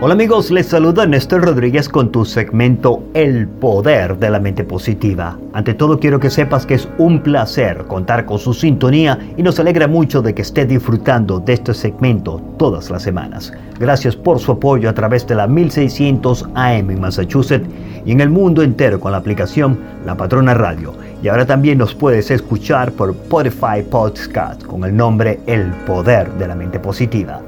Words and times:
Hola 0.00 0.14
amigos, 0.14 0.52
les 0.52 0.66
saluda 0.66 1.06
Néstor 1.06 1.44
Rodríguez 1.44 1.88
con 1.88 2.12
tu 2.12 2.24
segmento 2.24 3.02
El 3.14 3.48
Poder 3.48 4.16
de 4.16 4.30
la 4.30 4.38
Mente 4.38 4.62
Positiva. 4.62 5.36
Ante 5.52 5.74
todo 5.74 5.98
quiero 5.98 6.20
que 6.20 6.30
sepas 6.30 6.64
que 6.64 6.74
es 6.74 6.88
un 6.98 7.20
placer 7.20 7.78
contar 7.88 8.24
con 8.24 8.38
su 8.38 8.54
sintonía 8.54 9.18
y 9.36 9.42
nos 9.42 9.58
alegra 9.58 9.88
mucho 9.88 10.22
de 10.22 10.36
que 10.36 10.42
esté 10.42 10.66
disfrutando 10.66 11.40
de 11.40 11.54
este 11.54 11.74
segmento 11.74 12.40
todas 12.58 12.90
las 12.90 13.02
semanas. 13.02 13.52
Gracias 13.80 14.14
por 14.14 14.38
su 14.38 14.52
apoyo 14.52 14.88
a 14.88 14.94
través 14.94 15.26
de 15.26 15.34
la 15.34 15.48
1600 15.48 16.48
AM 16.54 16.90
en 16.90 17.00
Massachusetts 17.00 17.68
y 18.06 18.12
en 18.12 18.20
el 18.20 18.30
mundo 18.30 18.62
entero 18.62 19.00
con 19.00 19.10
la 19.10 19.18
aplicación 19.18 19.80
La 20.06 20.16
Patrona 20.16 20.54
Radio. 20.54 20.94
Y 21.24 21.26
ahora 21.26 21.44
también 21.44 21.76
nos 21.76 21.92
puedes 21.92 22.30
escuchar 22.30 22.92
por 22.92 23.10
Spotify 23.10 23.82
Podcast 23.90 24.62
con 24.62 24.84
el 24.84 24.96
nombre 24.96 25.40
El 25.48 25.72
Poder 25.88 26.32
de 26.34 26.46
la 26.46 26.54
Mente 26.54 26.78
Positiva. 26.78 27.42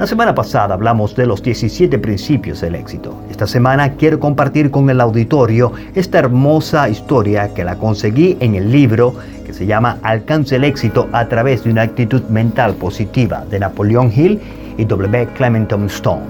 La 0.00 0.06
semana 0.06 0.34
pasada 0.34 0.72
hablamos 0.72 1.14
de 1.14 1.26
los 1.26 1.42
17 1.42 1.98
principios 1.98 2.62
del 2.62 2.74
éxito. 2.74 3.22
Esta 3.30 3.46
semana 3.46 3.96
quiero 3.96 4.18
compartir 4.18 4.70
con 4.70 4.88
el 4.88 4.98
auditorio 4.98 5.72
esta 5.94 6.20
hermosa 6.20 6.88
historia 6.88 7.52
que 7.52 7.64
la 7.64 7.76
conseguí 7.76 8.34
en 8.40 8.54
el 8.54 8.72
libro 8.72 9.14
que 9.44 9.52
se 9.52 9.66
llama 9.66 9.98
Alcance 10.02 10.56
el 10.56 10.64
éxito 10.64 11.06
a 11.12 11.28
través 11.28 11.64
de 11.64 11.72
una 11.72 11.82
actitud 11.82 12.22
mental 12.30 12.76
positiva 12.76 13.44
de 13.50 13.58
Napoleón 13.60 14.10
Hill 14.10 14.40
y 14.78 14.86
W. 14.86 15.28
Clementon 15.36 15.84
Stone. 15.84 16.22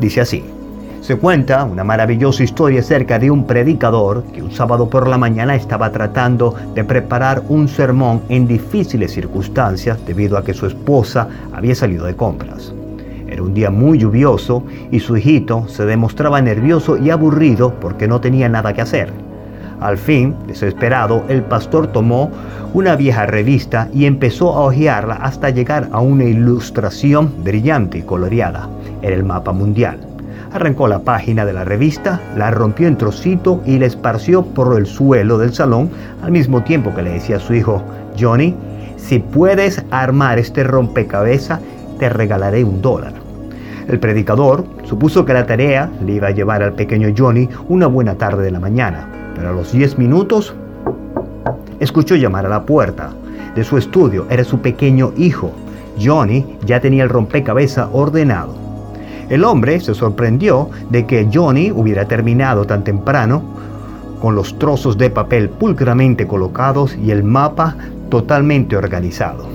Dice 0.00 0.22
así, 0.22 0.42
se 1.02 1.16
cuenta 1.16 1.64
una 1.64 1.82
maravillosa 1.82 2.44
historia 2.44 2.78
acerca 2.78 3.18
de 3.18 3.28
un 3.28 3.44
predicador 3.44 4.22
que 4.32 4.40
un 4.40 4.52
sábado 4.52 4.88
por 4.88 5.08
la 5.08 5.18
mañana 5.18 5.56
estaba 5.56 5.90
tratando 5.90 6.54
de 6.76 6.84
preparar 6.84 7.42
un 7.48 7.66
sermón 7.66 8.22
en 8.28 8.46
difíciles 8.46 9.12
circunstancias 9.12 9.98
debido 10.06 10.38
a 10.38 10.44
que 10.44 10.54
su 10.54 10.64
esposa 10.64 11.26
había 11.52 11.74
salido 11.74 12.06
de 12.06 12.14
compras. 12.14 12.72
Era 13.26 13.42
un 13.42 13.52
día 13.52 13.70
muy 13.70 13.98
lluvioso 13.98 14.62
y 14.92 15.00
su 15.00 15.16
hijito 15.16 15.66
se 15.66 15.86
demostraba 15.86 16.40
nervioso 16.40 16.96
y 16.96 17.10
aburrido 17.10 17.74
porque 17.80 18.06
no 18.06 18.20
tenía 18.20 18.48
nada 18.48 18.72
que 18.72 18.82
hacer. 18.82 19.12
Al 19.80 19.98
fin, 19.98 20.36
desesperado, 20.46 21.24
el 21.28 21.42
pastor 21.42 21.88
tomó 21.88 22.30
una 22.74 22.94
vieja 22.94 23.26
revista 23.26 23.88
y 23.92 24.04
empezó 24.04 24.52
a 24.54 24.60
hojearla 24.66 25.14
hasta 25.14 25.50
llegar 25.50 25.88
a 25.90 25.98
una 25.98 26.24
ilustración 26.24 27.42
brillante 27.42 27.98
y 27.98 28.02
coloreada. 28.02 28.68
Era 29.02 29.16
el 29.16 29.24
mapa 29.24 29.50
mundial. 29.50 30.11
Arrancó 30.52 30.86
la 30.86 30.98
página 30.98 31.46
de 31.46 31.54
la 31.54 31.64
revista, 31.64 32.20
la 32.36 32.50
rompió 32.50 32.86
en 32.86 32.98
trocito 32.98 33.62
y 33.64 33.78
la 33.78 33.86
esparció 33.86 34.44
por 34.44 34.78
el 34.78 34.84
suelo 34.84 35.38
del 35.38 35.54
salón 35.54 35.90
al 36.22 36.30
mismo 36.30 36.62
tiempo 36.62 36.94
que 36.94 37.02
le 37.02 37.12
decía 37.12 37.36
a 37.36 37.40
su 37.40 37.54
hijo, 37.54 37.82
Johnny, 38.20 38.54
si 38.96 39.18
puedes 39.18 39.82
armar 39.90 40.38
este 40.38 40.62
rompecabezas, 40.62 41.60
te 41.98 42.08
regalaré 42.10 42.64
un 42.64 42.82
dólar. 42.82 43.14
El 43.88 43.98
predicador 43.98 44.64
supuso 44.84 45.24
que 45.24 45.32
la 45.32 45.46
tarea 45.46 45.90
le 46.04 46.12
iba 46.14 46.28
a 46.28 46.32
llevar 46.32 46.62
al 46.62 46.74
pequeño 46.74 47.08
Johnny 47.16 47.48
una 47.68 47.86
buena 47.86 48.14
tarde 48.14 48.44
de 48.44 48.50
la 48.50 48.60
mañana, 48.60 49.08
pero 49.34 49.48
a 49.48 49.52
los 49.52 49.72
10 49.72 49.98
minutos 49.98 50.54
escuchó 51.80 52.14
llamar 52.14 52.46
a 52.46 52.50
la 52.50 52.62
puerta 52.62 53.10
de 53.54 53.64
su 53.64 53.78
estudio. 53.78 54.26
Era 54.30 54.44
su 54.44 54.60
pequeño 54.60 55.12
hijo. 55.16 55.50
Johnny 56.00 56.58
ya 56.64 56.80
tenía 56.80 57.04
el 57.04 57.08
rompecabezas 57.08 57.88
ordenado. 57.92 58.61
El 59.32 59.44
hombre 59.44 59.80
se 59.80 59.94
sorprendió 59.94 60.68
de 60.90 61.06
que 61.06 61.26
Johnny 61.32 61.70
hubiera 61.70 62.04
terminado 62.04 62.66
tan 62.66 62.84
temprano 62.84 63.42
con 64.20 64.34
los 64.34 64.58
trozos 64.58 64.98
de 64.98 65.08
papel 65.08 65.48
pulcramente 65.48 66.26
colocados 66.26 66.94
y 67.02 67.12
el 67.12 67.24
mapa 67.24 67.74
totalmente 68.10 68.76
organizado. 68.76 69.46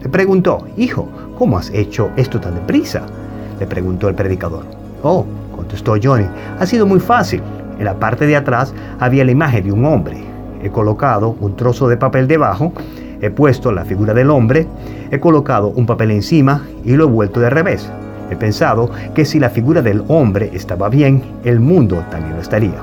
Le 0.00 0.08
preguntó, 0.08 0.68
hijo, 0.76 1.08
¿cómo 1.36 1.58
has 1.58 1.68
hecho 1.70 2.10
esto 2.14 2.38
tan 2.38 2.54
deprisa? 2.54 3.06
Le 3.58 3.66
preguntó 3.66 4.08
el 4.08 4.14
predicador. 4.14 4.62
Oh, 5.02 5.26
contestó 5.56 5.96
Johnny, 6.00 6.26
ha 6.60 6.64
sido 6.64 6.86
muy 6.86 7.00
fácil. 7.00 7.42
En 7.76 7.86
la 7.86 7.98
parte 7.98 8.24
de 8.24 8.36
atrás 8.36 8.72
había 9.00 9.24
la 9.24 9.32
imagen 9.32 9.64
de 9.64 9.72
un 9.72 9.84
hombre. 9.84 10.22
He 10.62 10.70
colocado 10.70 11.34
un 11.40 11.56
trozo 11.56 11.88
de 11.88 11.96
papel 11.96 12.28
debajo, 12.28 12.72
he 13.20 13.30
puesto 13.30 13.72
la 13.72 13.84
figura 13.84 14.14
del 14.14 14.30
hombre, 14.30 14.68
he 15.10 15.18
colocado 15.18 15.70
un 15.70 15.86
papel 15.86 16.12
encima 16.12 16.62
y 16.84 16.92
lo 16.92 17.02
he 17.02 17.08
vuelto 17.08 17.40
de 17.40 17.50
revés. 17.50 17.90
He 18.30 18.36
pensado 18.36 18.90
que 19.14 19.24
si 19.24 19.38
la 19.38 19.50
figura 19.50 19.82
del 19.82 20.02
hombre 20.08 20.50
estaba 20.52 20.88
bien, 20.88 21.22
el 21.44 21.60
mundo 21.60 22.04
también 22.10 22.36
lo 22.36 22.42
estaría. 22.42 22.82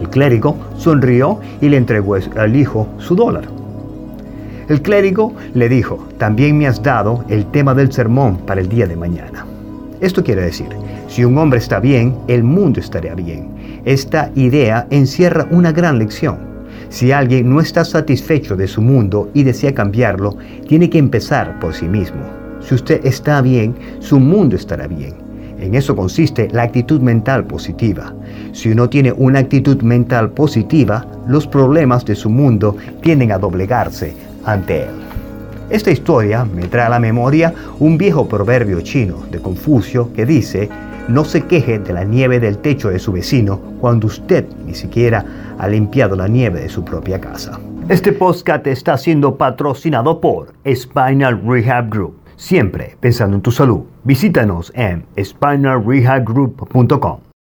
El 0.00 0.08
clérigo 0.10 0.56
sonrió 0.76 1.40
y 1.60 1.68
le 1.68 1.78
entregó 1.78 2.16
al 2.36 2.56
hijo 2.56 2.88
su 2.98 3.16
dólar. 3.16 3.44
El 4.68 4.82
clérigo 4.82 5.32
le 5.54 5.68
dijo, 5.68 6.06
también 6.18 6.58
me 6.58 6.66
has 6.66 6.82
dado 6.82 7.24
el 7.28 7.46
tema 7.46 7.74
del 7.74 7.92
sermón 7.92 8.38
para 8.38 8.60
el 8.60 8.68
día 8.68 8.86
de 8.86 8.96
mañana. 8.96 9.46
Esto 10.00 10.22
quiere 10.22 10.42
decir, 10.42 10.68
si 11.08 11.24
un 11.24 11.38
hombre 11.38 11.58
está 11.58 11.78
bien, 11.78 12.16
el 12.26 12.42
mundo 12.42 12.80
estaría 12.80 13.14
bien. 13.14 13.48
Esta 13.84 14.30
idea 14.34 14.86
encierra 14.90 15.46
una 15.50 15.72
gran 15.72 15.98
lección. 15.98 16.38
Si 16.88 17.12
alguien 17.12 17.48
no 17.48 17.60
está 17.60 17.84
satisfecho 17.84 18.56
de 18.56 18.68
su 18.68 18.82
mundo 18.82 19.30
y 19.32 19.44
desea 19.44 19.72
cambiarlo, 19.72 20.36
tiene 20.68 20.90
que 20.90 20.98
empezar 20.98 21.58
por 21.60 21.72
sí 21.72 21.88
mismo. 21.88 22.45
Si 22.66 22.74
usted 22.74 23.06
está 23.06 23.40
bien, 23.42 23.76
su 24.00 24.18
mundo 24.18 24.56
estará 24.56 24.88
bien. 24.88 25.14
En 25.60 25.76
eso 25.76 25.94
consiste 25.94 26.48
la 26.50 26.64
actitud 26.64 27.00
mental 27.00 27.44
positiva. 27.44 28.12
Si 28.52 28.70
uno 28.70 28.88
tiene 28.88 29.12
una 29.12 29.38
actitud 29.38 29.80
mental 29.82 30.30
positiva, 30.30 31.06
los 31.28 31.46
problemas 31.46 32.04
de 32.04 32.16
su 32.16 32.28
mundo 32.28 32.76
tienden 33.02 33.30
a 33.30 33.38
doblegarse 33.38 34.16
ante 34.44 34.82
él. 34.82 34.90
Esta 35.70 35.92
historia 35.92 36.44
me 36.44 36.66
trae 36.66 36.86
a 36.86 36.90
la 36.90 36.98
memoria 36.98 37.54
un 37.78 37.96
viejo 37.96 38.28
proverbio 38.28 38.80
chino 38.80 39.22
de 39.30 39.38
Confucio 39.38 40.12
que 40.12 40.26
dice, 40.26 40.68
no 41.06 41.24
se 41.24 41.42
queje 41.42 41.78
de 41.78 41.92
la 41.92 42.02
nieve 42.02 42.40
del 42.40 42.58
techo 42.58 42.90
de 42.90 42.98
su 42.98 43.12
vecino 43.12 43.60
cuando 43.80 44.08
usted 44.08 44.44
ni 44.66 44.74
siquiera 44.74 45.24
ha 45.56 45.68
limpiado 45.68 46.16
la 46.16 46.26
nieve 46.26 46.62
de 46.62 46.68
su 46.68 46.84
propia 46.84 47.20
casa. 47.20 47.60
Este 47.88 48.12
podcast 48.12 48.66
está 48.66 48.98
siendo 48.98 49.36
patrocinado 49.36 50.20
por 50.20 50.52
Spinal 50.66 51.40
Rehab 51.46 51.88
Group 51.90 52.25
siempre 52.36 52.96
pensando 53.00 53.36
en 53.36 53.42
tu 53.42 53.50
salud. 53.50 53.84
Visítanos 54.04 54.72
en 54.74 55.04
spinalrehabgroup.com. 55.16 57.25